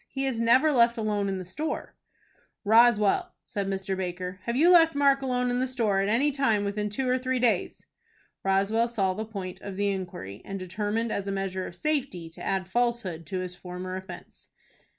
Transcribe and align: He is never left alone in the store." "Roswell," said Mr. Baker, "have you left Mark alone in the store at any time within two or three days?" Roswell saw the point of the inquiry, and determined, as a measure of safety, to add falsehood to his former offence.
He 0.09 0.25
is 0.25 0.41
never 0.41 0.71
left 0.71 0.97
alone 0.97 1.29
in 1.29 1.37
the 1.37 1.45
store." 1.45 1.93
"Roswell," 2.65 3.35
said 3.43 3.67
Mr. 3.67 3.95
Baker, 3.95 4.39
"have 4.45 4.55
you 4.55 4.71
left 4.71 4.95
Mark 4.95 5.21
alone 5.21 5.51
in 5.51 5.59
the 5.59 5.67
store 5.67 6.01
at 6.01 6.09
any 6.09 6.31
time 6.31 6.65
within 6.65 6.89
two 6.89 7.07
or 7.07 7.19
three 7.19 7.37
days?" 7.37 7.85
Roswell 8.43 8.87
saw 8.87 9.13
the 9.13 9.25
point 9.25 9.61
of 9.61 9.77
the 9.77 9.89
inquiry, 9.89 10.41
and 10.43 10.57
determined, 10.57 11.11
as 11.11 11.27
a 11.27 11.31
measure 11.31 11.67
of 11.67 11.75
safety, 11.75 12.31
to 12.31 12.43
add 12.43 12.67
falsehood 12.67 13.27
to 13.27 13.41
his 13.41 13.55
former 13.55 13.95
offence. 13.95 14.49